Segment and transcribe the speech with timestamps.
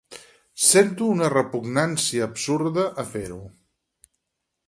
[0.69, 3.39] Sento una repugnància absurda a fer-ho.